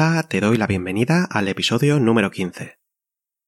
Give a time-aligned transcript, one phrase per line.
[0.00, 2.78] Hola, te doy la bienvenida al episodio número 15.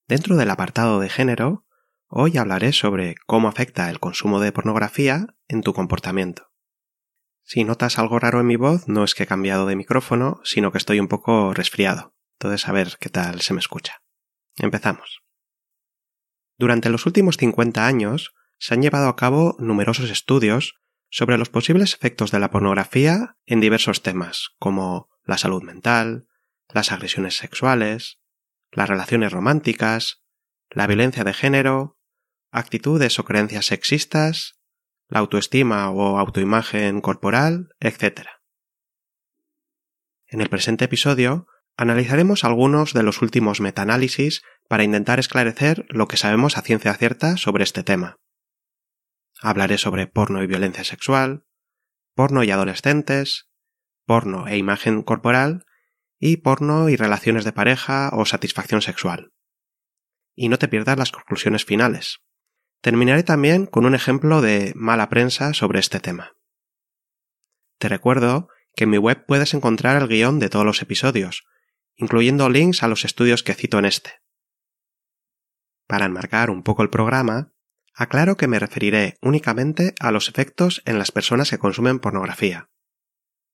[0.08, 1.64] Dentro del apartado de género,
[2.08, 6.50] hoy hablaré sobre cómo afecta el consumo de pornografía en tu comportamiento.
[7.44, 10.72] Si notas algo raro en mi voz, no es que he cambiado de micrófono, sino
[10.72, 12.16] que estoy un poco resfriado.
[12.40, 14.02] Entonces a ver qué tal se me escucha.
[14.56, 15.22] Empezamos.
[16.58, 21.94] Durante los últimos 50 años se han llevado a cabo numerosos estudios sobre los posibles
[21.94, 26.26] efectos de la pornografía en diversos temas, como la salud mental,
[26.72, 28.18] las agresiones sexuales,
[28.72, 30.22] las relaciones románticas,
[30.70, 31.98] la violencia de género,
[32.50, 34.60] actitudes o creencias sexistas,
[35.08, 38.28] la autoestima o autoimagen corporal, etc.
[40.26, 46.16] En el presente episodio analizaremos algunos de los últimos metaanálisis para intentar esclarecer lo que
[46.16, 48.18] sabemos a ciencia cierta sobre este tema.
[49.40, 51.44] Hablaré sobre porno y violencia sexual,
[52.14, 53.48] porno y adolescentes,
[54.04, 55.64] porno e imagen corporal
[56.20, 59.32] y porno y relaciones de pareja o satisfacción sexual.
[60.36, 62.20] Y no te pierdas las conclusiones finales.
[62.80, 66.36] Terminaré también con un ejemplo de mala prensa sobre este tema.
[67.78, 71.44] Te recuerdo que en mi web puedes encontrar el guion de todos los episodios,
[71.96, 74.12] incluyendo links a los estudios que cito en este.
[75.88, 77.52] Para enmarcar un poco el programa,
[77.94, 82.70] aclaro que me referiré únicamente a los efectos en las personas que consumen pornografía,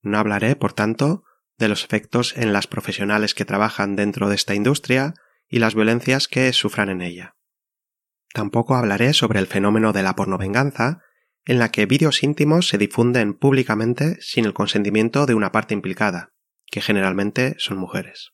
[0.06, 1.24] no hablaré, por tanto,
[1.58, 5.14] de los efectos en las profesionales que trabajan dentro de esta industria
[5.48, 7.36] y las violencias que sufran en ella.
[8.32, 11.00] Tampoco hablaré sobre el fenómeno de la pornovenganza,
[11.44, 16.34] en la que vídeos íntimos se difunden públicamente sin el consentimiento de una parte implicada,
[16.66, 18.32] que generalmente son mujeres.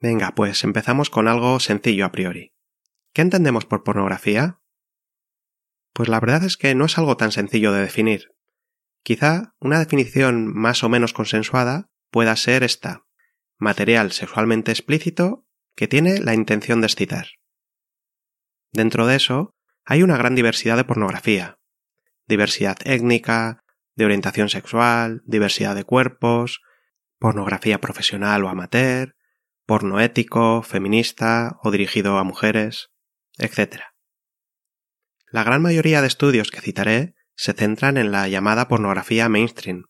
[0.00, 2.54] Venga, pues empezamos con algo sencillo a priori.
[3.14, 4.60] ¿Qué entendemos por pornografía?
[5.94, 8.35] Pues la verdad es que no es algo tan sencillo de definir.
[9.06, 13.06] Quizá una definición más o menos consensuada pueda ser esta
[13.56, 15.46] material sexualmente explícito
[15.76, 17.28] que tiene la intención de excitar.
[18.72, 21.60] Dentro de eso hay una gran diversidad de pornografía,
[22.26, 23.62] diversidad étnica,
[23.94, 26.60] de orientación sexual, diversidad de cuerpos,
[27.20, 29.14] pornografía profesional o amateur,
[29.66, 32.90] porno ético, feminista o dirigido a mujeres,
[33.38, 33.82] etc.
[35.30, 39.84] La gran mayoría de estudios que citaré se centran en la llamada pornografía mainstream,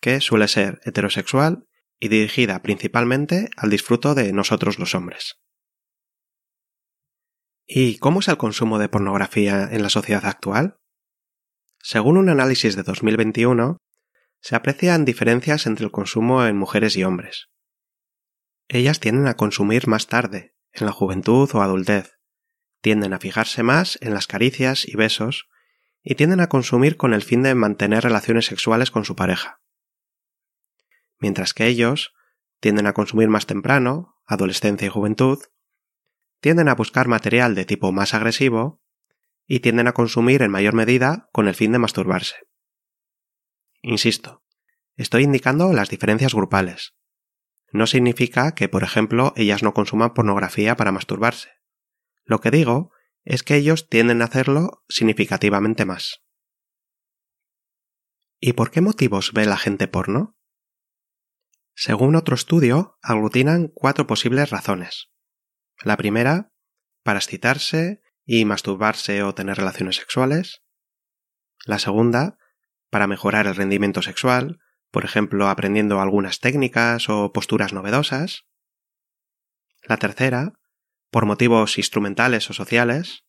[0.00, 1.64] que suele ser heterosexual
[1.98, 5.38] y dirigida principalmente al disfruto de nosotros los hombres.
[7.66, 10.76] ¿Y cómo es el consumo de pornografía en la sociedad actual?
[11.80, 13.78] Según un análisis de 2021,
[14.40, 17.48] se aprecian diferencias entre el consumo en mujeres y hombres.
[18.68, 22.18] Ellas tienden a consumir más tarde, en la juventud o adultez,
[22.80, 25.48] tienden a fijarse más en las caricias y besos
[26.02, 29.60] y tienden a consumir con el fin de mantener relaciones sexuales con su pareja.
[31.18, 32.14] Mientras que ellos
[32.60, 35.38] tienden a consumir más temprano, adolescencia y juventud,
[36.40, 38.82] tienden a buscar material de tipo más agresivo
[39.46, 42.36] y tienden a consumir en mayor medida con el fin de masturbarse.
[43.82, 44.44] Insisto,
[44.96, 46.94] estoy indicando las diferencias grupales.
[47.70, 51.50] No significa que, por ejemplo, ellas no consuman pornografía para masturbarse.
[52.24, 52.92] Lo que digo
[53.24, 56.22] es que ellos tienden a hacerlo significativamente más.
[58.40, 60.36] ¿Y por qué motivos ve la gente porno?
[61.74, 65.10] Según otro estudio, aglutinan cuatro posibles razones.
[65.82, 66.52] La primera,
[67.02, 70.62] para excitarse y masturbarse o tener relaciones sexuales.
[71.64, 72.38] La segunda,
[72.90, 74.60] para mejorar el rendimiento sexual,
[74.90, 78.46] por ejemplo, aprendiendo algunas técnicas o posturas novedosas.
[79.82, 80.54] La tercera,
[81.10, 83.24] por motivos instrumentales o sociales,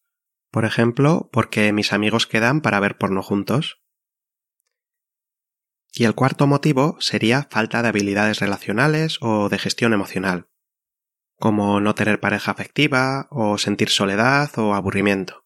[0.51, 3.81] por ejemplo, porque mis amigos quedan para ver porno juntos.
[5.91, 10.49] Y el cuarto motivo sería falta de habilidades relacionales o de gestión emocional,
[11.37, 15.45] como no tener pareja afectiva o sentir soledad o aburrimiento.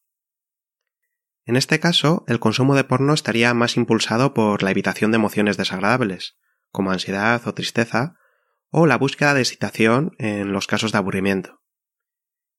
[1.45, 5.57] En este caso, el consumo de porno estaría más impulsado por la evitación de emociones
[5.57, 6.37] desagradables,
[6.71, 8.15] como ansiedad o tristeza,
[8.69, 11.62] o la búsqueda de excitación en los casos de aburrimiento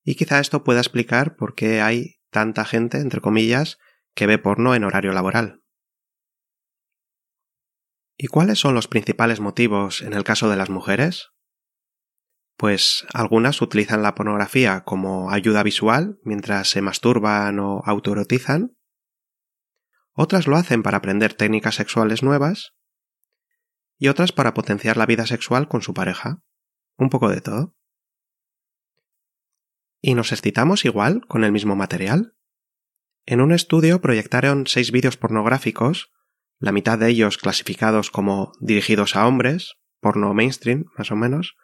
[0.04, 3.78] y quizá esto pueda explicar por qué hay tanta gente, entre comillas,
[4.14, 5.62] que ve porno en horario laboral.
[8.16, 11.30] ¿Y cuáles son los principales motivos en el caso de las mujeres?
[12.56, 18.76] Pues algunas utilizan la pornografía como ayuda visual mientras se masturban o autoerotizan.
[20.12, 22.74] Otras lo hacen para aprender técnicas sexuales nuevas.
[23.98, 26.42] Y otras para potenciar la vida sexual con su pareja.
[26.96, 27.74] Un poco de todo.
[30.06, 32.34] ¿Y nos excitamos igual con el mismo material?
[33.24, 36.12] En un estudio proyectaron seis vídeos pornográficos,
[36.58, 41.56] la mitad de ellos clasificados como dirigidos a hombres, porno mainstream, más o menos,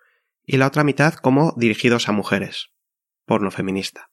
[0.43, 2.71] y la otra mitad como dirigidos a mujeres,
[3.27, 4.09] porno feminista.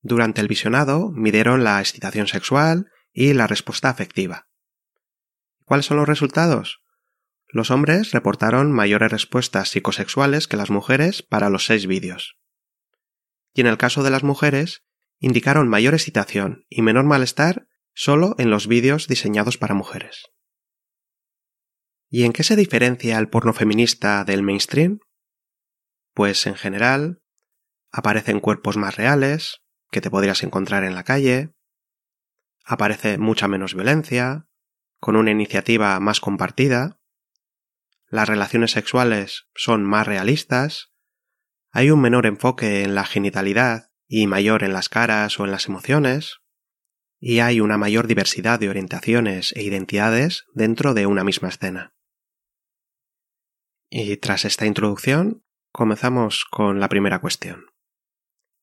[0.00, 4.46] Durante el visionado midieron la excitación sexual y la respuesta afectiva.
[5.66, 6.80] ¿Cuáles son los resultados?
[7.48, 12.38] Los hombres reportaron mayores respuestas psicosexuales que las mujeres para los seis vídeos.
[13.56, 14.84] Y en el caso de las mujeres,
[15.18, 20.26] indicaron mayor excitación y menor malestar solo en los vídeos diseñados para mujeres.
[22.10, 25.00] ¿Y en qué se diferencia el porno feminista del mainstream?
[26.12, 27.22] Pues en general
[27.90, 31.54] aparecen cuerpos más reales que te podrías encontrar en la calle,
[32.62, 34.48] aparece mucha menos violencia,
[35.00, 37.00] con una iniciativa más compartida,
[38.06, 40.92] las relaciones sexuales son más realistas,
[41.76, 45.66] hay un menor enfoque en la genitalidad y mayor en las caras o en las
[45.66, 46.38] emociones,
[47.20, 51.94] y hay una mayor diversidad de orientaciones e identidades dentro de una misma escena.
[53.90, 57.66] Y tras esta introducción, comenzamos con la primera cuestión.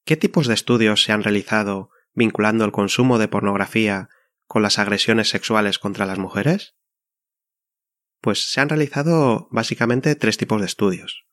[0.05, 4.09] ¿Qué tipos de estudios se han realizado vinculando el consumo de pornografía
[4.47, 6.73] con las agresiones sexuales contra las mujeres?
[8.21, 11.27] Pues se han realizado básicamente tres tipos de estudios,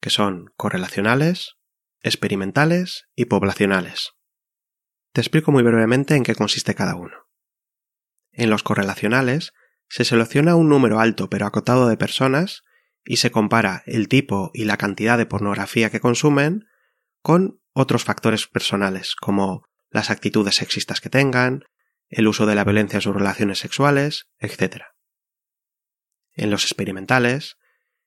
[0.00, 1.56] que son correlacionales,
[2.00, 4.12] experimentales y poblacionales.
[5.12, 7.26] Te explico muy brevemente en qué consiste cada uno.
[8.32, 9.52] En los correlacionales
[9.88, 12.62] se selecciona un número alto pero acotado de personas
[13.04, 16.66] y se compara el tipo y la cantidad de pornografía que consumen
[17.22, 21.64] con otros factores personales, como las actitudes sexistas que tengan,
[22.08, 24.84] el uso de la violencia en sus relaciones sexuales, etc.
[26.32, 27.56] En los experimentales,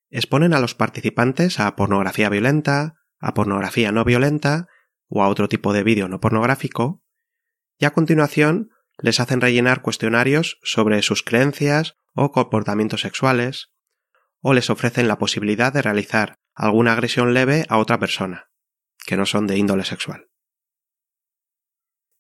[0.10, 4.68] exponen a los participantes a pornografía violenta, a pornografía no violenta
[5.08, 7.04] o a otro tipo de vídeo no pornográfico,
[7.78, 13.72] y a continuación les hacen rellenar cuestionarios sobre sus creencias o comportamientos sexuales,
[14.42, 18.50] o les ofrecen la posibilidad de realizar alguna agresión leve a otra persona,
[19.06, 20.28] que no son de índole sexual.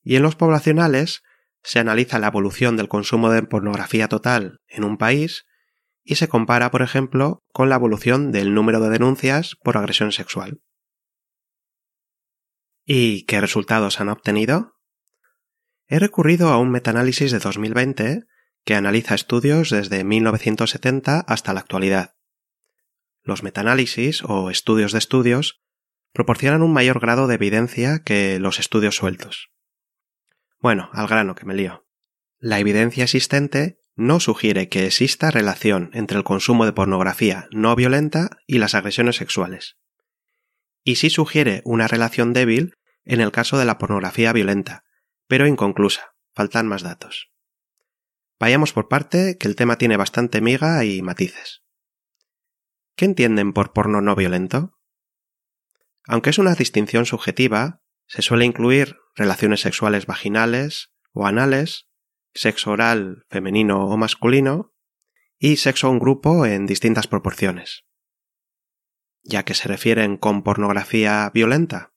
[0.01, 1.23] Y en los poblacionales
[1.61, 5.45] se analiza la evolución del consumo de pornografía total en un país
[6.03, 10.61] y se compara, por ejemplo, con la evolución del número de denuncias por agresión sexual.
[12.85, 14.75] ¿Y qué resultados han obtenido?
[15.87, 18.23] He recurrido a un metaanálisis de 2020
[18.63, 22.15] que analiza estudios desde 1970 hasta la actualidad.
[23.21, 25.61] Los metaanálisis o estudios de estudios
[26.13, 29.51] proporcionan un mayor grado de evidencia que los estudios sueltos.
[30.59, 31.85] Bueno, al grano que me lío.
[32.37, 38.29] La evidencia existente no sugiere que exista relación entre el consumo de pornografía no violenta
[38.47, 39.77] y las agresiones sexuales.
[40.83, 44.83] Y sí sugiere una relación débil en el caso de la pornografía violenta,
[45.27, 47.29] pero inconclusa, faltan más datos.
[48.39, 51.63] Vayamos por parte, que el tema tiene bastante miga y matices.
[52.95, 54.79] ¿Qué entienden por porno no violento?
[56.07, 61.88] Aunque es una distinción subjetiva, se suele incluir relaciones sexuales vaginales o anales,
[62.33, 64.73] sexo oral femenino o masculino,
[65.37, 67.85] y sexo en grupo en distintas proporciones.
[69.23, 71.93] Ya que se refieren con pornografía violenta,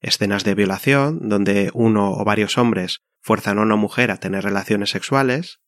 [0.00, 4.90] escenas de violación donde uno o varios hombres fuerzan a una mujer a tener relaciones
[4.90, 5.60] sexuales,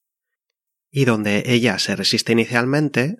[0.91, 3.17] y donde ella se resiste inicialmente,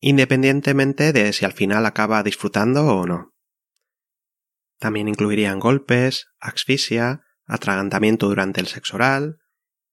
[0.00, 3.34] independientemente de si al final acaba disfrutando o no.
[4.78, 9.38] También incluirían golpes, asfixia, atragantamiento durante el sexo oral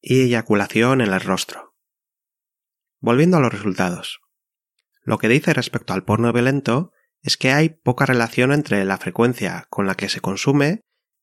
[0.07, 1.74] y eyaculación en el rostro.
[3.00, 4.21] Volviendo a los resultados.
[5.01, 6.91] Lo que dice respecto al porno violento
[7.24, 10.81] es que hay poca relación entre la frecuencia con la que se consume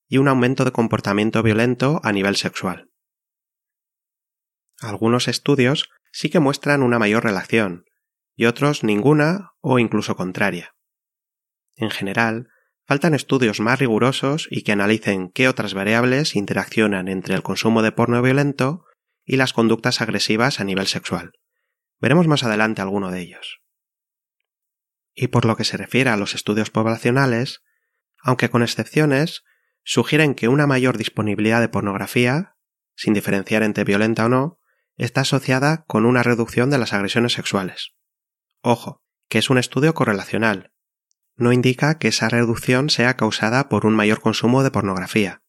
[0.09, 2.91] y un aumento de comportamiento violento a nivel sexual.
[4.81, 7.85] Algunos estudios sí que muestran una mayor relación,
[8.35, 10.75] y otros ninguna o incluso contraria.
[11.77, 12.49] En general,
[12.93, 17.91] faltan estudios más rigurosos y que analicen qué otras variables interaccionan entre el consumo de
[17.91, 18.85] porno violento
[19.25, 21.33] y las conductas agresivas a nivel sexual.
[22.03, 23.63] Veremos más adelante alguno de ellos.
[25.15, 27.63] Y por lo que se refiere a los estudios poblacionales,
[28.21, 29.43] aunque con excepciones,
[29.83, 32.57] sugieren que una mayor disponibilidad de pornografía,
[32.95, 34.59] sin diferenciar entre violenta o no,
[34.99, 37.95] está asociada con una reducción de las agresiones sexuales.
[38.61, 40.75] Ojo, que es un estudio correlacional.
[41.37, 45.43] No indica que esa reducción sea causada por un mayor consumo de pornografía,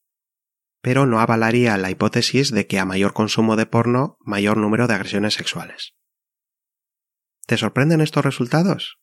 [0.82, 4.96] pero no avalaría la hipótesis de que a mayor consumo de porno, mayor número de
[4.96, 5.94] agresiones sexuales.
[7.46, 9.00] ¿Te sorprenden estos resultados?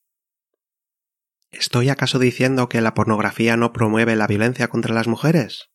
[1.50, 5.70] ¿Estoy acaso diciendo que la pornografía no promueve la violencia contra las mujeres?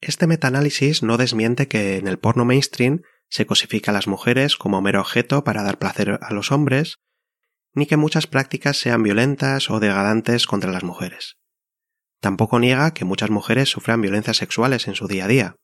[0.00, 4.80] Este metaanálisis no desmiente que en el porno mainstream se cosifica a las mujeres como
[4.80, 7.00] mero objeto para dar placer a los hombres,
[7.74, 11.36] ni que muchas prácticas sean violentas o degradantes contra las mujeres.
[12.20, 15.56] Tampoco niega que muchas mujeres sufran violencias sexuales en su día a día.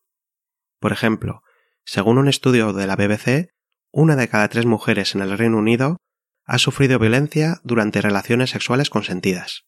[0.81, 1.43] Por ejemplo,
[1.85, 3.51] según un estudio de la BBC,
[3.91, 5.99] una de cada tres mujeres en el Reino Unido
[6.45, 9.65] ha sufrido violencia durante relaciones sexuales consentidas.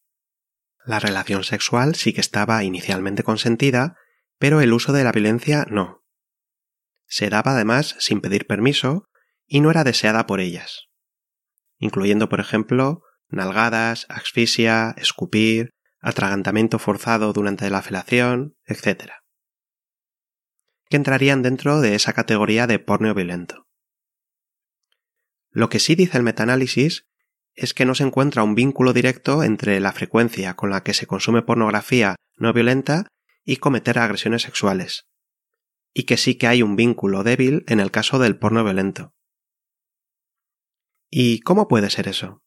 [0.84, 3.96] La relación sexual sí que estaba inicialmente consentida,
[4.38, 6.04] pero el uso de la violencia no.
[7.06, 9.08] Se daba además sin pedir permiso
[9.46, 10.87] y no era deseada por ellas,
[11.78, 15.70] incluyendo por ejemplo nalgadas, asfixia, escupir,
[16.00, 19.12] atragantamiento forzado durante la felación, etc.
[20.88, 23.66] que entrarían dentro de esa categoría de porno violento.
[25.50, 27.06] Lo que sí dice el metaanálisis
[27.54, 31.06] es que no se encuentra un vínculo directo entre la frecuencia con la que se
[31.06, 33.08] consume pornografía no violenta
[33.44, 35.08] y cometer agresiones sexuales,
[35.92, 39.12] y que sí que hay un vínculo débil en el caso del porno violento.
[41.10, 42.42] ¿Y cómo puede ser eso?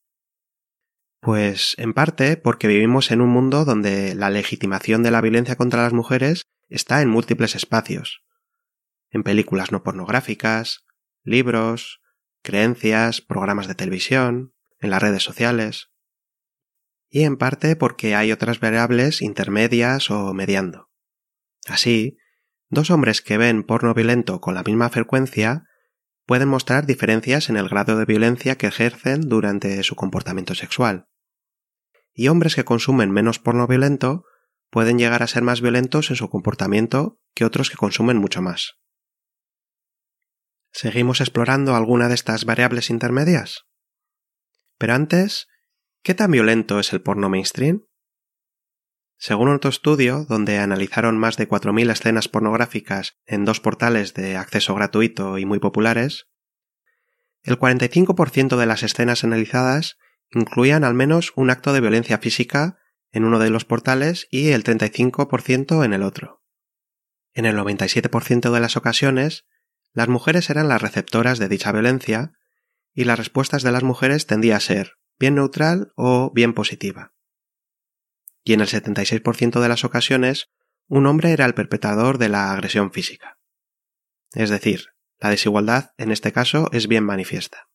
[1.20, 5.84] Pues en parte porque vivimos en un mundo donde la legitimación de la violencia contra
[5.84, 8.24] las mujeres está en múltiples espacios.
[9.10, 10.86] En películas no pornográficas,
[11.24, 12.02] libros,
[12.42, 15.92] creencias, programas de televisión, en las redes sociales.
[17.10, 20.90] Y en parte porque hay otras variables intermedias o mediando.
[21.68, 22.18] Así,
[22.70, 25.66] dos hombres que ven porno violento con la misma frecuencia
[26.26, 31.08] pueden mostrar diferencias en el grado de violencia que ejercen durante su comportamiento sexual
[32.14, 34.26] y hombres que consumen menos porno violento
[34.70, 38.80] pueden llegar a ser más violentos en su comportamiento que otros que consumen mucho más.
[40.72, 43.66] ¿Seguimos explorando alguna de estas variables intermedias?
[44.78, 45.48] Pero antes,
[46.02, 47.86] ¿qué tan violento es el porno mainstream?
[49.24, 54.74] Según otro estudio, donde analizaron más de 4.000 escenas pornográficas en dos portales de acceso
[54.74, 56.26] gratuito y muy populares,
[57.44, 60.00] el 45% de las escenas analizadas
[60.32, 62.80] incluían al menos un acto de violencia física
[63.12, 66.42] en uno de los portales y el 35% en el otro.
[67.36, 69.46] En el 97% de las ocasiones,
[69.94, 72.34] las mujeres eran las receptoras de dicha violencia
[72.92, 77.14] y las respuestas de las mujeres tendía a ser bien neutral o bien positiva.
[78.44, 80.50] Y en el 76% de las ocasiones,
[80.88, 83.38] un hombre era el perpetrador de la agresión física.
[84.34, 84.88] Es decir,
[85.20, 87.70] la desigualdad en este caso es bien manifiesta.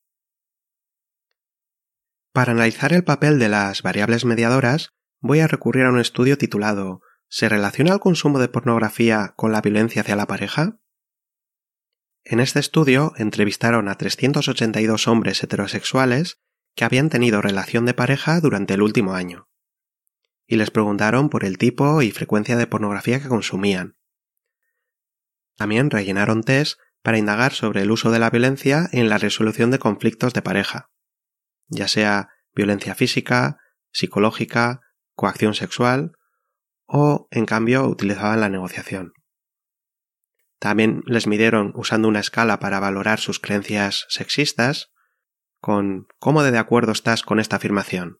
[2.32, 7.00] Para analizar el papel de las variables mediadoras, voy a recurrir a un estudio titulado
[7.28, 10.78] ¿Se relaciona el consumo de pornografía con la violencia hacia la pareja?
[12.24, 16.42] En este estudio entrevistaron a 382 hombres heterosexuales
[16.74, 19.48] que habían tenido relación de pareja durante el último año,
[20.46, 23.96] y les preguntaron por el tipo y frecuencia de pornografía que consumían.
[25.56, 29.78] También rellenaron test para indagar sobre el uso de la violencia en la resolución de
[29.78, 30.90] conflictos de pareja
[31.68, 33.58] ya sea violencia física,
[33.92, 34.80] psicológica,
[35.14, 36.12] coacción sexual
[36.86, 39.12] o, en cambio, utilizaban la negociación.
[40.58, 44.92] También les midieron usando una escala para valorar sus creencias sexistas,
[45.60, 48.18] con ¿cómo de, de acuerdo estás con esta afirmación?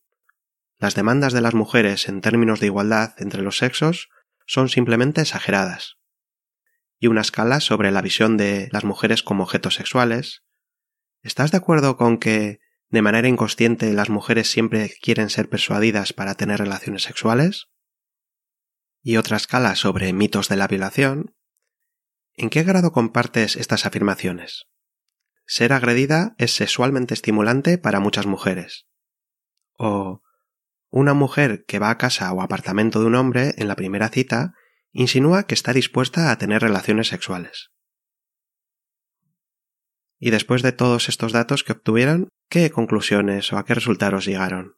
[0.79, 4.11] Las demandas de las mujeres en términos de igualdad entre los sexos
[4.47, 5.97] son simplemente exageradas.
[6.99, 10.45] Y una escala sobre la visión de las mujeres como objetos sexuales.
[11.23, 16.35] ¿Estás de acuerdo con que de manera inconsciente las mujeres siempre quieren ser persuadidas para
[16.35, 17.69] tener relaciones sexuales?
[19.03, 21.35] Y otra escala sobre mitos de la violación.
[22.35, 24.67] ¿En qué grado compartes estas afirmaciones?
[25.47, 28.87] Ser agredida es sexualmente estimulante para muchas mujeres.
[29.79, 30.23] O
[30.91, 34.55] una mujer que va a casa o apartamento de un hombre en la primera cita
[34.93, 37.71] insinúa que está dispuesta a tener relaciones sexuales.
[40.19, 44.77] Y después de todos estos datos que obtuvieron, ¿qué conclusiones o a qué resultados llegaron?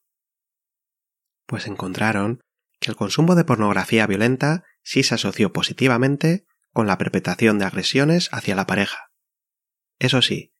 [1.46, 2.40] Pues encontraron
[2.80, 8.28] que el consumo de pornografía violenta sí se asoció positivamente con la perpetración de agresiones
[8.32, 9.10] hacia la pareja.
[9.98, 10.52] Eso sí,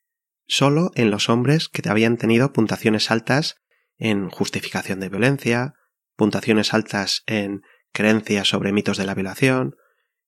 [0.46, 3.56] solo en los hombres que habían tenido puntuaciones altas
[3.98, 5.74] en justificación de violencia,
[6.16, 7.62] puntuaciones altas en
[7.92, 9.76] creencias sobre mitos de la violación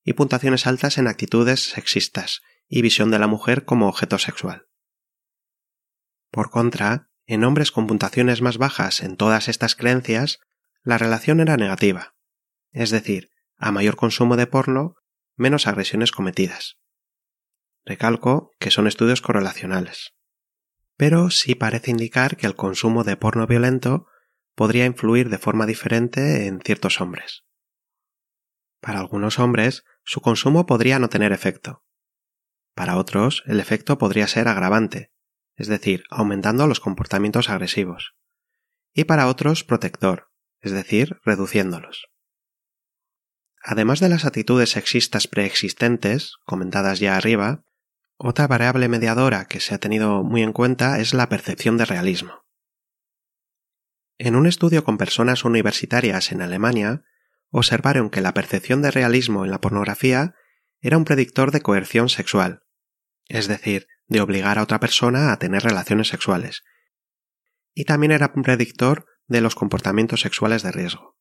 [0.02, 4.66] y puntuaciones altas en actitudes sexistas y visión de la mujer como objeto sexual.
[6.30, 10.38] Por contra, en hombres con puntuaciones más bajas en todas estas creencias,
[10.82, 12.14] la relación era negativa,
[12.72, 14.94] es decir, a mayor consumo de porno,
[15.36, 16.76] menos agresiones cometidas.
[17.84, 20.12] Recalco que son estudios correlacionales.
[21.00, 24.06] Pero sí parece indicar que el consumo de porno violento
[24.54, 27.44] podría influir de forma diferente en ciertos hombres.
[28.82, 31.86] Para algunos hombres, su consumo podría no tener efecto.
[32.74, 35.10] Para otros, el efecto podría ser agravante,
[35.56, 38.12] es decir, aumentando los comportamientos agresivos.
[38.92, 40.28] Y para otros, protector,
[40.60, 42.08] es decir, reduciéndolos.
[43.62, 47.64] Además de las actitudes sexistas preexistentes, comentadas ya arriba,
[48.22, 52.44] otra variable mediadora que se ha tenido muy en cuenta es la percepción de realismo.
[54.18, 57.02] En un estudio con personas universitarias en Alemania,
[57.50, 60.34] observaron que la percepción de realismo en la pornografía
[60.82, 62.62] era un predictor de coerción sexual,
[63.26, 66.62] es decir, de obligar a otra persona a tener relaciones sexuales,
[67.74, 71.16] y también era un predictor de los comportamientos sexuales de riesgo.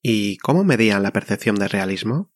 [0.00, 2.32] ¿Y cómo medían la percepción de realismo?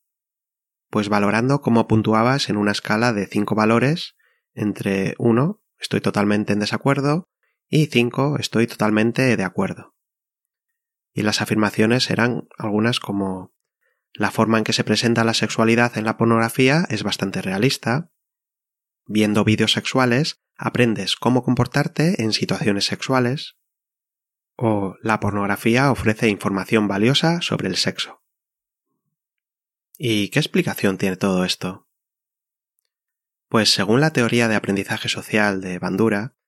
[0.90, 4.16] Pues valorando cómo puntuabas en una escala de cinco valores
[4.52, 7.30] entre 1, estoy totalmente en desacuerdo,
[7.68, 9.94] y 5, estoy totalmente de acuerdo.
[11.12, 13.54] Y las afirmaciones eran algunas como
[14.12, 18.11] la forma en que se presenta la sexualidad en la pornografía es bastante realista.
[19.06, 23.56] Viendo vídeos sexuales, aprendes cómo comportarte en situaciones sexuales.
[24.56, 28.20] O la pornografía ofrece información valiosa sobre el sexo.
[30.02, 31.87] ¿Y qué explicación tiene todo esto?
[33.50, 36.38] Pues según la teoría de aprendizaje social de Bandura,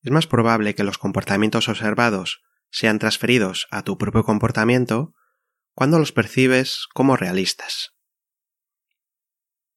[0.00, 5.12] es más probable que los comportamientos observados sean transferidos a tu propio comportamiento
[5.74, 7.94] cuando los percibes como realistas.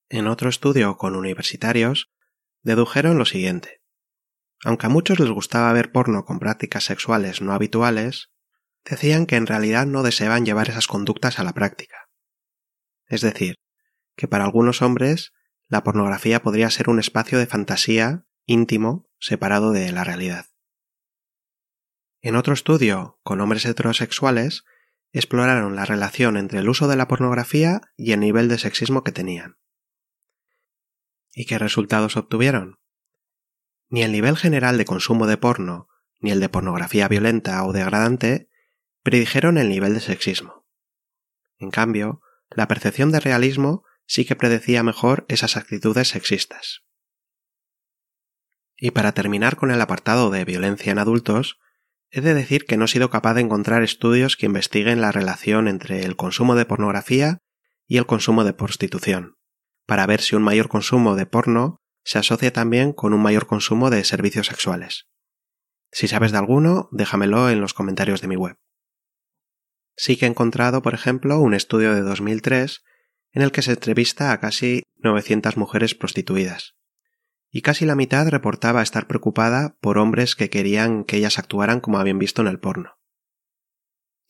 [0.08, 2.10] En otro estudio con universitarios,
[2.62, 3.82] dedujeron lo siguiente.
[4.64, 8.32] Aunque a muchos les gustaba ver porno con prácticas sexuales no habituales,
[8.86, 12.07] decían que en realidad no deseaban llevar esas conductas a la práctica.
[13.08, 13.56] Es decir,
[14.16, 15.34] que para algunos hombres
[15.68, 20.48] la pornografía podría ser un espacio de fantasía íntimo separado de la realidad.
[22.22, 24.64] En otro estudio, con hombres heterosexuales,
[25.12, 29.12] exploraron la relación entre el uso de la pornografía y el nivel de sexismo que
[29.12, 29.58] tenían.
[31.34, 32.80] ¿Y qué resultados obtuvieron?
[33.90, 35.88] Ni el nivel general de consumo de porno,
[36.20, 38.50] ni el de pornografía violenta o degradante
[39.04, 40.66] predijeron el nivel de sexismo.
[41.60, 46.84] En cambio, la percepción de realismo sí que predecía mejor esas actitudes sexistas.
[48.76, 51.60] Y para terminar con el apartado de violencia en adultos,
[52.10, 55.68] he de decir que no he sido capaz de encontrar estudios que investiguen la relación
[55.68, 57.40] entre el consumo de pornografía
[57.88, 59.36] y el consumo de prostitución,
[59.86, 63.90] para ver si un mayor consumo de porno se asocia también con un mayor consumo
[63.90, 65.08] de servicios sexuales.
[65.92, 68.58] Si sabes de alguno, déjamelo en los comentarios de mi web.
[69.98, 72.84] Sí que he encontrado, por ejemplo, un estudio de 2003
[73.32, 76.76] en el que se entrevista a casi 900 mujeres prostituidas.
[77.50, 81.98] Y casi la mitad reportaba estar preocupada por hombres que querían que ellas actuaran como
[81.98, 83.00] habían visto en el porno.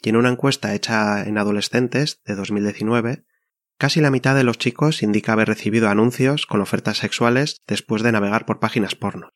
[0.01, 3.25] Y en una encuesta hecha en adolescentes de 2019,
[3.77, 8.13] casi la mitad de los chicos indica haber recibido anuncios con ofertas sexuales después de
[8.13, 9.31] navegar por páginas porno.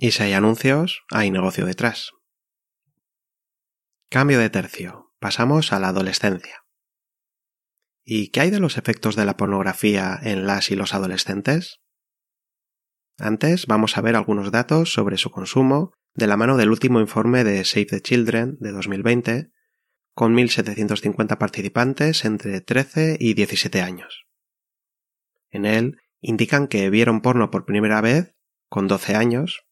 [0.00, 2.10] Y si hay anuncios, hay negocio detrás.
[4.08, 5.12] Cambio de tercio.
[5.18, 6.64] Pasamos a la adolescencia.
[8.04, 11.80] ¿Y qué hay de los efectos de la pornografía en las y los adolescentes?
[13.18, 17.42] Antes vamos a ver algunos datos sobre su consumo de la mano del último informe
[17.42, 19.50] de Save the Children de 2020,
[20.14, 24.26] con 1.750 participantes entre 13 y 17 años.
[25.50, 28.36] En él indican que vieron porno por primera vez
[28.68, 29.66] con 12 años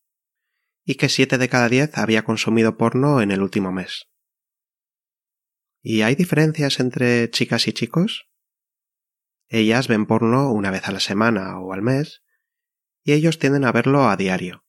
[0.85, 4.09] y que 7 de cada 10 había consumido porno en el último mes.
[5.87, 8.31] ¿Y hay diferencias entre chicas y chicos?
[9.49, 12.23] Ellas ven porno una vez a la semana o al mes,
[13.03, 14.65] y ellos tienden a verlo a diario.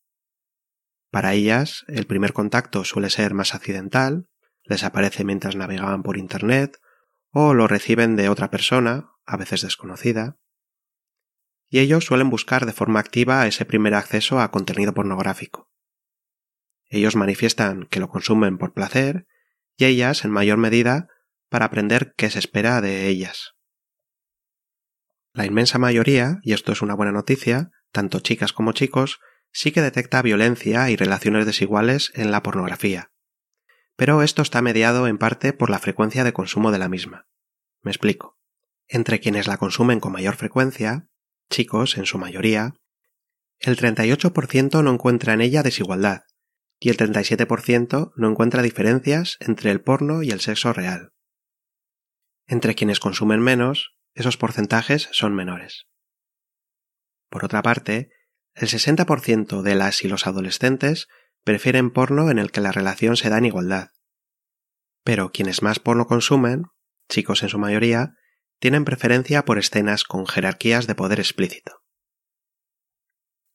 [1.12, 4.28] Para ellas, el primer contacto suele ser más accidental,
[4.66, 6.82] les aparece mientras navegaban por Internet,
[7.30, 10.38] o lo reciben de otra persona, a veces desconocida,
[11.70, 15.72] y ellos suelen buscar de forma activa ese primer acceso a contenido pornográfico.
[16.90, 19.28] Ellos manifiestan que lo consumen por placer
[19.78, 21.08] y ellas en mayor medida
[21.50, 23.54] para aprender qué se espera de ellas.
[25.34, 29.20] La inmensa mayoría, y esto es una buena noticia, tanto chicas como chicos,
[29.52, 33.12] sí que detecta violencia y relaciones desiguales en la pornografía.
[33.98, 37.30] pero esto está mediado en parte por la frecuencia de consumo de la misma.
[37.82, 38.38] Me explico.
[38.90, 41.08] Entre quienes la consumen con mayor frecuencia,
[41.50, 42.74] chicos en su mayoría,
[43.60, 46.24] el 38% no encuentra en ella desigualdad
[46.80, 51.12] y el 37% no encuentra diferencias entre el porno y el sexo real.
[52.48, 55.88] Entre quienes consumen menos, esos porcentajes son menores.
[57.30, 58.10] Por otra parte,
[58.54, 61.08] el 60% de las y los adolescentes
[61.44, 63.90] prefieren porno en el que la relación se da en igualdad.
[65.04, 66.64] Pero quienes más porno consumen,
[67.10, 68.14] chicos en su mayoría,
[68.60, 71.82] tienen preferencia por escenas con jerarquías de poder explícito.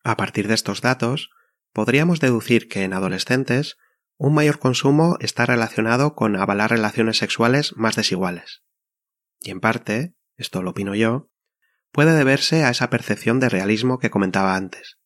[0.04, 1.30] A partir de estos datos,
[1.72, 3.76] podríamos deducir que en adolescentes
[4.16, 8.62] un mayor consumo está relacionado con avalar relaciones sexuales más desiguales.
[9.40, 11.30] Y en parte, esto lo opino yo,
[11.90, 14.98] puede deberse a esa percepción de realismo que comentaba antes.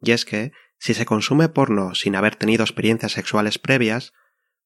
[0.00, 4.12] Y es que, si se consume porno sin haber tenido experiencias sexuales previas,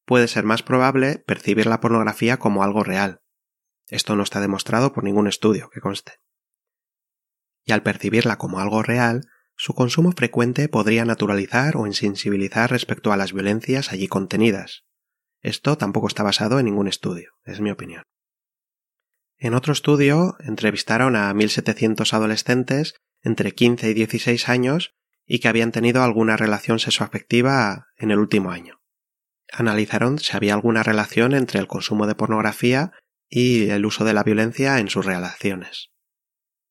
[0.05, 3.21] puede ser más probable percibir la pornografía como algo real.
[3.87, 6.13] Esto no está demostrado por ningún estudio que conste.
[7.65, 9.27] Y al percibirla como algo real,
[9.57, 14.85] su consumo frecuente podría naturalizar o insensibilizar respecto a las violencias allí contenidas.
[15.41, 18.03] Esto tampoco está basado en ningún estudio, es mi opinión.
[19.39, 24.93] En otro estudio entrevistaron a 1.700 adolescentes entre 15 y 16 años
[25.25, 28.79] y que habían tenido alguna relación sexoafectiva en el último año.
[29.51, 32.91] Analizaron si había alguna relación entre el consumo de pornografía
[33.27, 35.89] y el uso de la violencia en sus relaciones.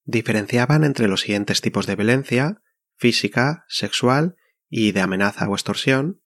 [0.04, 2.62] Diferenciaban entre los siguientes tipos de violencia
[2.96, 4.36] física, sexual
[4.68, 6.22] y de amenaza o extorsión.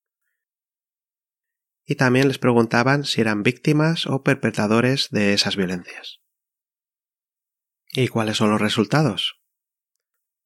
[1.84, 6.20] Y también les preguntaban si eran víctimas o perpetradores de esas violencias.
[7.92, 9.40] ¿Y cuáles son los resultados?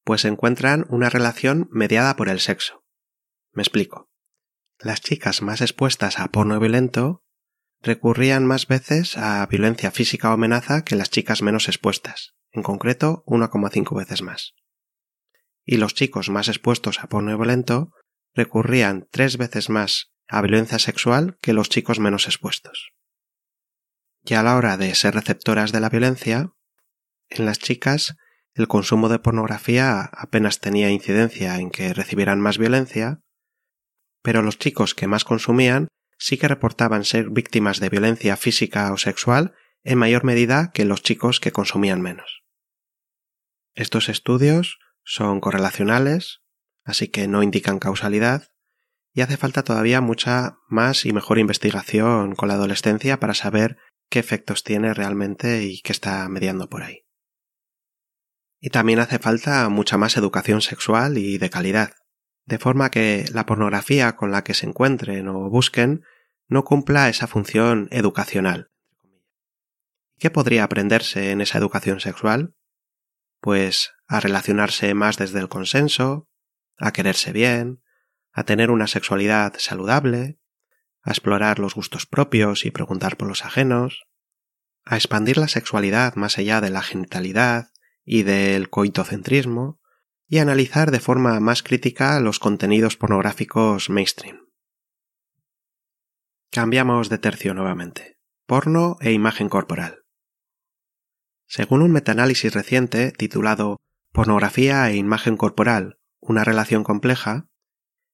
[0.02, 2.84] Pues encuentran una relación mediada por el sexo.
[3.52, 4.10] Me explico.
[4.78, 7.22] Las chicas más expuestas a porno violento
[7.80, 13.22] recurrían más veces a violencia física o amenaza que las chicas menos expuestas, en concreto
[13.26, 14.54] 1,5 veces más
[15.64, 17.92] y los chicos más expuestos a porno violento
[18.35, 22.92] recurrían tres veces más a violencia sexual que los chicos menos expuestos.
[24.24, 26.53] Y a la hora de ser receptoras de la violencia,
[27.29, 28.16] en las chicas
[28.55, 33.20] el consumo de pornografía apenas tenía incidencia en que recibieran más violencia,
[34.22, 38.96] pero los chicos que más consumían sí que reportaban ser víctimas de violencia física o
[38.96, 42.42] sexual en mayor medida que los chicos que consumían menos.
[43.74, 46.42] Estos estudios son correlacionales,
[46.84, 48.48] así que no indican causalidad,
[49.12, 53.76] y hace falta todavía mucha más y mejor investigación con la adolescencia para saber
[54.10, 57.04] qué efectos tiene realmente y qué está mediando por ahí.
[58.60, 61.92] Y también hace falta mucha más educación sexual y de calidad,
[62.46, 66.02] de forma que la pornografía con la que se encuentren o busquen
[66.48, 68.70] no cumpla esa función educacional.
[70.18, 72.54] ¿Qué podría aprenderse en esa educación sexual?
[73.44, 76.30] Pues a relacionarse más desde el consenso,
[76.78, 77.83] a quererse bien,
[78.33, 80.40] a tener una sexualidad saludable,
[81.02, 84.07] a explorar los gustos propios y preguntar por los ajenos,
[84.87, 87.68] a expandir la sexualidad más allá de la genitalidad
[88.02, 89.78] y del coitocentrismo,
[90.26, 94.38] y a analizar de forma más crítica los contenidos pornográficos mainstream.
[96.50, 98.18] Cambiamos de tercio nuevamente.
[98.46, 100.03] Porno e imagen corporal.
[101.46, 103.80] Según un metaanálisis reciente titulado
[104.12, 107.48] Pornografía e imagen corporal, una relación compleja,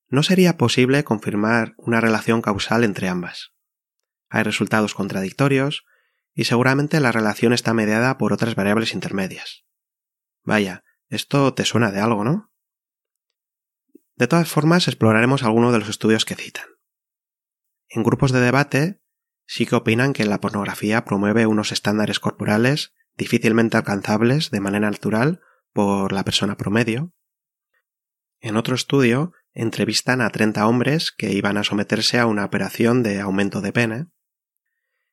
[0.08, 3.52] no sería posible confirmar una relación causal entre ambas.
[4.28, 5.84] Hay resultados contradictorios
[6.34, 9.64] y seguramente la relación está mediada por otras variables intermedias.
[10.42, 12.52] Vaya, esto te suena de algo, ¿no?
[14.16, 16.66] De todas formas, exploraremos algunos de los estudios que citan.
[17.88, 19.00] En grupos de debate,
[19.46, 25.40] sí que opinan que la pornografía promueve unos estándares corporales difícilmente alcanzables de manera natural
[25.72, 27.12] por la persona promedio.
[28.40, 33.20] En otro estudio, entrevistan a 30 hombres que iban a someterse a una operación de
[33.20, 34.06] aumento de pene,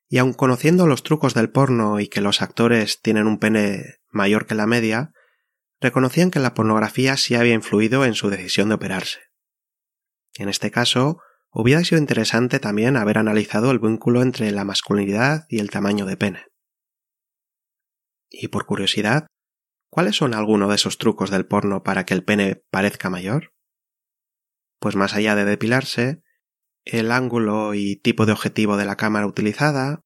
[0.10, 4.46] y aun conociendo los trucos del porno y que los actores tienen un pene mayor
[4.46, 5.12] que la media,
[5.82, 9.20] reconocían que la pornografía sí había influido en su decisión de operarse.
[10.36, 11.20] En este caso,
[11.52, 16.16] hubiera sido interesante también haber analizado el vínculo entre la masculinidad y el tamaño de
[16.16, 16.47] pene.
[18.30, 19.28] Y por curiosidad,
[19.90, 23.54] ¿cuáles son algunos de esos trucos del porno para que el pene parezca mayor?
[24.80, 26.22] Pues más allá de depilarse,
[26.84, 30.02] el ángulo y tipo de objetivo de la cámara utilizada,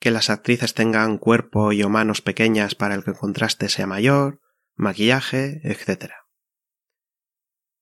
[0.00, 3.86] que las actrices tengan cuerpo y o manos pequeñas para el que el contraste sea
[3.86, 4.40] mayor,
[4.76, 6.12] maquillaje, etc.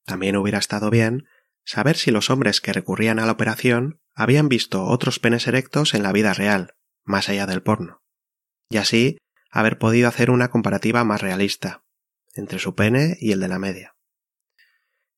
[0.04, 1.24] También hubiera estado bien
[1.64, 6.02] saber si los hombres que recurrían a la operación habían visto otros penes erectos en
[6.02, 6.74] la vida real,
[7.04, 8.02] más allá del porno,
[8.70, 9.18] y así
[9.50, 11.84] haber podido hacer una comparativa más realista
[12.34, 13.96] entre su pene y el de la media.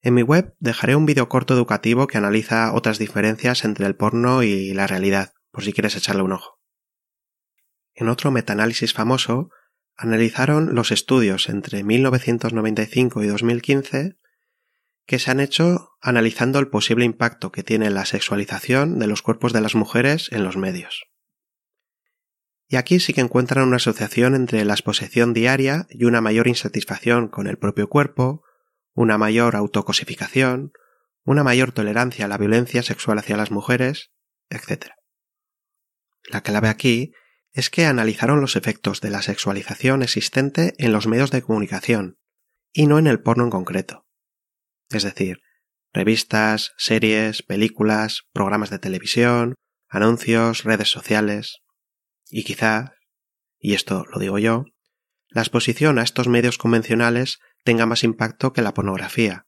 [0.01, 4.43] En mi web dejaré un vídeo corto educativo que analiza otras diferencias entre el porno
[4.43, 6.61] y la realidad, por si quieres echarle un ojo.
[7.95, 9.51] En otro metaanálisis famoso,
[9.97, 14.17] analizaron los estudios entre 1995 y 2015
[15.05, 19.53] que se han hecho analizando el posible impacto que tiene la sexualización de los cuerpos
[19.53, 21.09] de las mujeres en los medios.
[22.69, 27.29] Y aquí sí que encuentran una asociación entre la exposición diaria y una mayor insatisfacción
[27.29, 28.45] con el propio cuerpo,
[28.93, 30.73] una mayor autocosificación,
[31.25, 34.11] una mayor tolerancia a la violencia sexual hacia las mujeres,
[34.51, 34.93] etc.
[36.25, 37.13] La clave aquí
[37.53, 42.19] es que analizaron los efectos de la sexualización existente en los medios de comunicación,
[42.73, 44.07] y no en el porno en concreto.
[44.91, 45.41] Es decir,
[45.93, 49.55] revistas, series, películas, programas de televisión,
[49.89, 51.63] anuncios, redes sociales.
[52.29, 52.95] Y quizá,
[53.59, 54.65] y esto lo digo yo,
[55.29, 59.47] la exposición a estos medios convencionales tenga más impacto que la pornografía,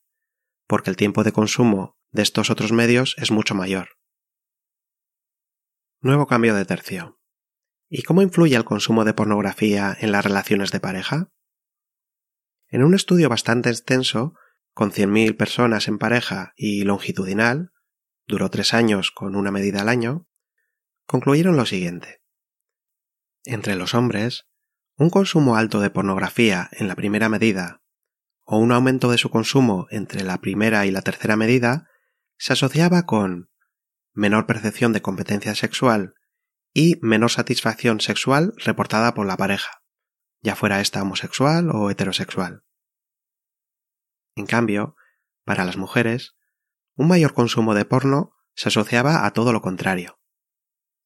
[0.66, 3.88] porque el tiempo de consumo de estos otros medios es mucho mayor.
[6.00, 7.18] Nuevo cambio de tercio.
[7.88, 11.30] ¿Y cómo influye el consumo de pornografía en las relaciones de pareja?
[12.68, 14.34] En un estudio bastante extenso,
[14.72, 17.72] con 100.000 personas en pareja y longitudinal,
[18.26, 20.28] duró tres años con una medida al año,
[21.06, 22.19] concluyeron lo siguiente.
[23.44, 24.46] Entre los hombres,
[24.96, 27.82] un consumo alto de pornografía en la primera medida
[28.44, 31.88] o un aumento de su consumo entre la primera y la tercera medida
[32.36, 33.50] se asociaba con
[34.12, 36.14] menor percepción de competencia sexual
[36.74, 39.82] y menor satisfacción sexual reportada por la pareja,
[40.42, 42.64] ya fuera esta homosexual o heterosexual.
[44.34, 44.96] En cambio,
[45.44, 46.36] para las mujeres,
[46.94, 50.20] un mayor consumo de porno se asociaba a todo lo contrario.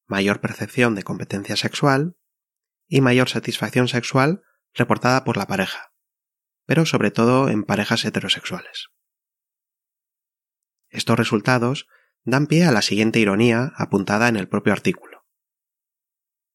[0.07, 2.17] Mayor percepción de competencia sexual
[2.87, 4.43] y mayor satisfacción sexual
[4.73, 5.93] reportada por la pareja,
[6.65, 8.89] pero sobre todo en parejas heterosexuales.
[10.89, 11.87] Estos resultados
[12.23, 15.25] dan pie a la siguiente ironía apuntada en el propio artículo.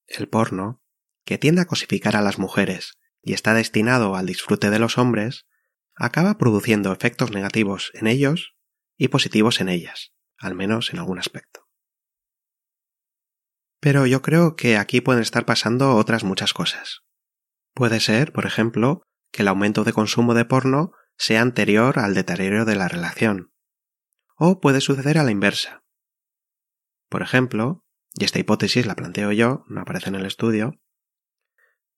[0.06, 0.82] El porno,
[1.24, 5.46] que tiende a cosificar a las mujeres y está destinado al disfrute de los hombres,
[5.94, 8.56] acaba produciendo efectos negativos en ellos
[8.96, 11.59] y positivos en ellas, al menos en algún aspecto.
[13.80, 17.00] Pero yo creo que aquí pueden estar pasando otras muchas cosas.
[17.74, 22.64] Puede ser, por ejemplo, que el aumento de consumo de porno sea anterior al deterioro
[22.64, 23.52] de la relación.
[24.36, 25.82] O puede suceder a la inversa.
[27.08, 30.80] Por ejemplo, y esta hipótesis la planteo yo, no aparece en el estudio,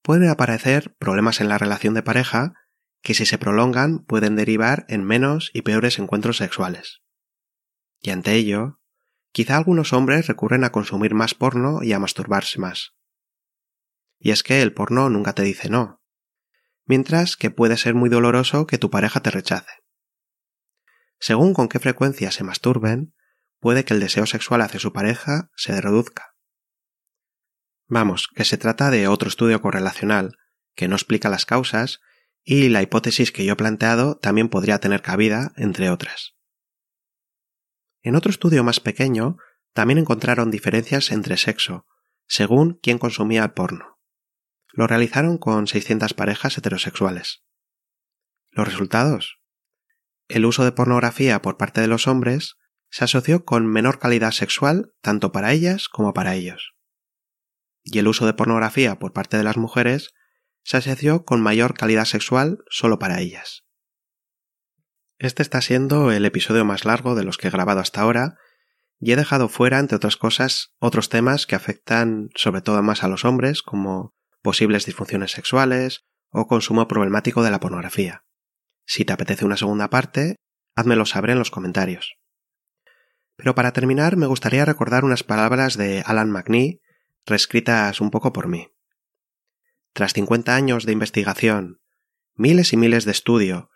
[0.02, 2.54] pueden aparecer problemas en la relación de pareja
[3.02, 7.02] que si se prolongan pueden derivar en menos y peores encuentros sexuales.
[8.00, 8.80] Y ante ello,
[9.32, 12.94] quizá algunos hombres recurren a consumir más porno y a masturbarse más.
[14.18, 16.02] Y es que el porno nunca te dice no,
[16.84, 19.72] mientras que puede ser muy doloroso que tu pareja te rechace.
[21.18, 23.14] Según con qué frecuencia se masturben,
[23.60, 26.34] puede que el deseo sexual hacia su pareja se reduzca.
[27.86, 30.36] Vamos, que se trata de otro estudio correlacional,
[30.74, 32.00] que no explica las causas
[32.42, 36.34] y la hipótesis que yo he planteado también podría tener cabida, entre otras.
[38.02, 39.36] En otro estudio más pequeño,
[39.72, 41.86] también encontraron diferencias entre sexo,
[42.26, 43.98] según quién consumía el porno.
[44.72, 47.44] Lo realizaron con 600 parejas heterosexuales.
[48.50, 49.38] Los resultados.
[50.28, 52.56] El uso de pornografía por parte de los hombres
[52.90, 56.74] se asoció con menor calidad sexual tanto para ellas como para ellos.
[57.82, 60.12] Y el uso de pornografía por parte de las mujeres
[60.64, 63.61] se asoció con mayor calidad sexual solo para ellas.
[65.22, 68.38] Este está siendo el episodio más largo de los que he grabado hasta ahora,
[68.98, 73.08] y he dejado fuera, entre otras cosas, otros temas que afectan sobre todo más a
[73.08, 78.24] los hombres, como posibles disfunciones sexuales o consumo problemático de la pornografía.
[78.84, 80.34] Si te apetece una segunda parte,
[80.74, 82.16] házmelo saber en los comentarios.
[83.36, 86.80] Pero para terminar me gustaría recordar unas palabras de Alan McNee,
[87.26, 88.72] reescritas un poco por mí.
[89.92, 91.78] Tras 50 años de investigación,
[92.34, 93.68] miles y miles de estudios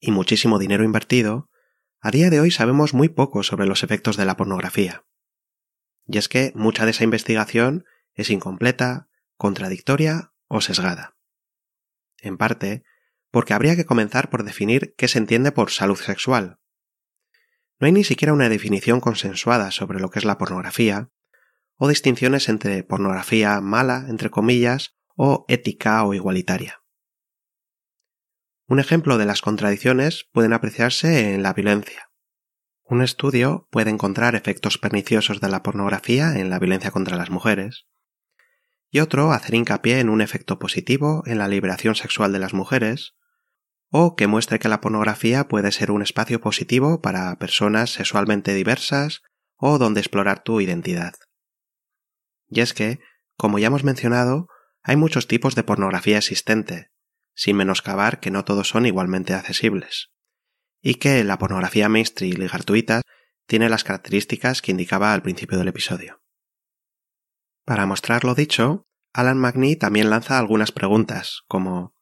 [0.00, 1.50] y muchísimo dinero invertido,
[2.00, 5.04] a día de hoy sabemos muy poco sobre los efectos de la pornografía.
[6.06, 11.16] Y es que mucha de esa investigación es incompleta, contradictoria o sesgada.
[12.18, 12.84] En parte,
[13.30, 16.60] porque habría que comenzar por definir qué se entiende por salud sexual.
[17.78, 21.10] No hay ni siquiera una definición consensuada sobre lo que es la pornografía,
[21.76, 26.82] o distinciones entre pornografía mala, entre comillas, o ética o igualitaria.
[28.68, 32.10] Un ejemplo de las contradicciones pueden apreciarse en la violencia.
[32.82, 37.86] Un estudio puede encontrar efectos perniciosos de la pornografía en la violencia contra las mujeres,
[38.90, 43.14] y otro hacer hincapié en un efecto positivo en la liberación sexual de las mujeres,
[43.88, 49.22] o que muestre que la pornografía puede ser un espacio positivo para personas sexualmente diversas
[49.56, 51.14] o donde explorar tu identidad.
[52.48, 52.98] Y es que,
[53.36, 54.48] como ya hemos mencionado,
[54.82, 56.90] hay muchos tipos de pornografía existente,
[57.36, 60.10] sin menoscabar que no todos son igualmente accesibles,
[60.82, 63.02] y que la pornografía mainstream y gratuita
[63.46, 66.20] tiene las características que indicaba al principio del episodio.
[67.64, 71.94] Para mostrar lo dicho, Alan McNee también lanza algunas preguntas, como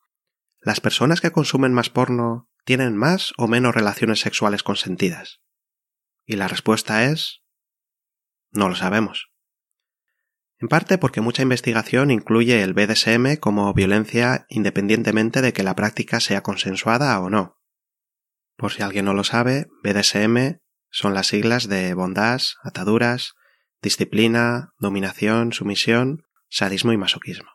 [0.64, 5.42] ¿Las personas que consumen más porno tienen más o menos relaciones sexuales consentidas?
[6.24, 7.42] Y la respuesta es
[8.50, 9.33] no lo sabemos.
[10.64, 16.20] En parte porque mucha investigación incluye el BDSM como violencia independientemente de que la práctica
[16.20, 17.58] sea consensuada o no.
[18.56, 23.34] Por si alguien no lo sabe, BDSM son las siglas de bondage, ataduras,
[23.82, 27.50] disciplina, dominación, sumisión, sadismo y masoquismo.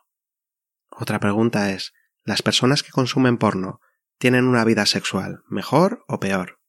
[0.88, 1.92] Otra pregunta es,
[2.22, 3.80] ¿las personas que consumen porno
[4.18, 6.60] tienen una vida sexual mejor o peor?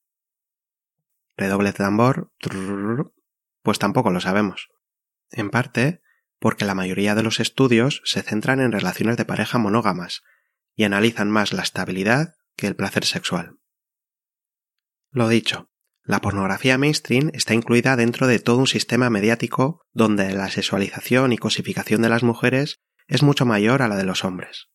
[1.38, 2.32] Redoble tambor,
[3.62, 4.70] pues tampoco lo sabemos.
[5.30, 6.02] En parte
[6.42, 10.24] porque la mayoría de los estudios se centran en relaciones de pareja monógamas
[10.76, 13.60] y analizan más la estabilidad que el placer sexual.
[15.12, 15.70] Lo dicho,
[16.04, 21.38] la pornografía mainstream está incluida dentro de todo un sistema mediático donde la sexualización y
[21.38, 24.70] cosificación de las mujeres es mucho mayor a la de los hombres.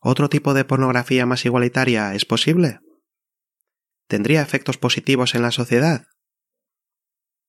[0.00, 2.78] ¿Otro tipo de pornografía más igualitaria es posible?
[4.06, 6.06] ¿Tendría efectos positivos en la sociedad?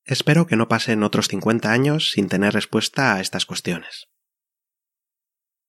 [0.07, 4.07] Espero que no pasen otros 50 años sin tener respuesta a estas cuestiones.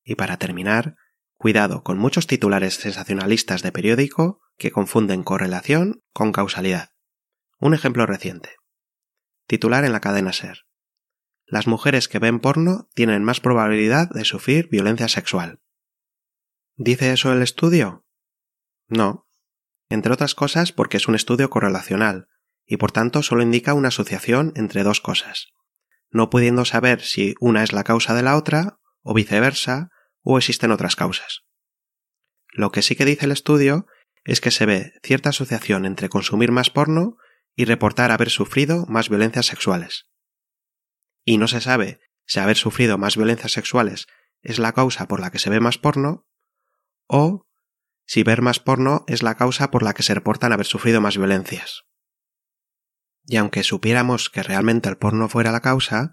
[0.05, 0.95] Y para terminar,
[1.37, 6.91] cuidado con muchos titulares sensacionalistas de periódico que confunden correlación con causalidad.
[7.59, 8.55] Un ejemplo reciente.
[9.49, 10.67] Titular en la cadena Ser.
[11.45, 15.63] Las mujeres que ven porno tienen más probabilidad de sufrir violencia sexual.
[16.77, 18.07] ¿Dice eso el estudio?
[18.87, 19.27] No.
[19.89, 22.29] Entre otras cosas porque es un estudio correlacional,
[22.69, 25.49] y por tanto solo indica una asociación entre dos cosas,
[26.11, 29.89] no pudiendo saber si una es la causa de la otra, o viceversa,
[30.23, 31.45] o existen otras causas.
[32.53, 33.87] Lo que sí que dice el estudio
[34.25, 37.17] es que se ve cierta asociación entre consumir más porno
[37.57, 40.05] y reportar haber sufrido más violencias sexuales.
[41.25, 44.07] Y no se sabe si haber sufrido más violencias sexuales
[44.43, 46.27] es la causa por la que se ve más porno
[47.07, 47.47] o
[48.05, 51.17] si ver más porno es la causa por la que se reportan haber sufrido más
[51.17, 51.88] violencias.
[53.31, 56.13] Y aunque supiéramos que realmente el porno fuera la causa,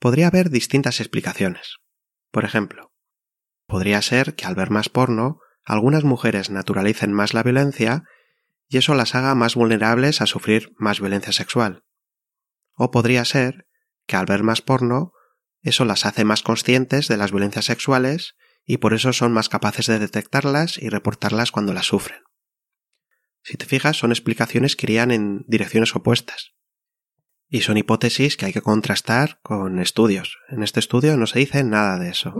[0.00, 1.76] podría haber distintas explicaciones.
[2.32, 2.92] Por ejemplo,
[3.66, 8.02] podría ser que al ver más porno algunas mujeres naturalicen más la violencia
[8.68, 11.84] y eso las haga más vulnerables a sufrir más violencia sexual.
[12.74, 13.66] O podría ser
[14.06, 15.12] que al ver más porno
[15.62, 19.86] eso las hace más conscientes de las violencias sexuales y por eso son más capaces
[19.86, 22.22] de detectarlas y reportarlas cuando las sufren.
[23.44, 26.55] Si te fijas, son explicaciones que irían en direcciones opuestas.
[27.48, 30.38] Y son hipótesis que hay que contrastar con estudios.
[30.48, 32.34] En este estudio no se dice nada de eso.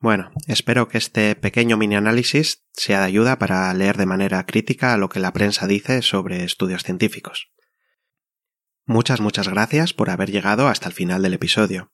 [0.00, 4.96] Bueno, espero que este pequeño mini análisis sea de ayuda para leer de manera crítica
[4.96, 7.50] lo que la prensa dice sobre estudios científicos.
[8.84, 11.92] Muchas, muchas gracias por haber llegado hasta el final del episodio,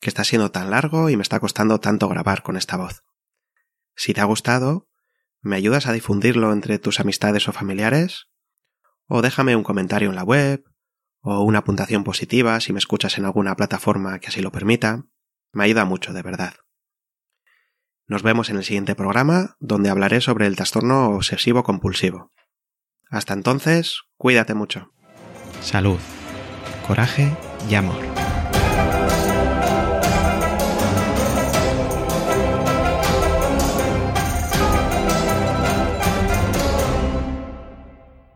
[0.00, 3.04] que está siendo tan largo y me está costando tanto grabar con esta voz.
[3.94, 4.88] Si te ha gustado,
[5.40, 8.26] ¿me ayudas a difundirlo entre tus amistades o familiares?
[9.06, 10.64] O déjame un comentario en la web,
[11.24, 15.06] o una puntuación positiva si me escuchas en alguna plataforma que así lo permita.
[15.52, 16.54] Me ayuda mucho, de verdad.
[18.06, 22.30] Nos vemos en el siguiente programa, donde hablaré sobre el trastorno obsesivo compulsivo.
[23.10, 24.92] Hasta entonces, cuídate mucho.
[25.62, 25.98] Salud,
[26.86, 27.34] coraje
[27.70, 28.23] y amor.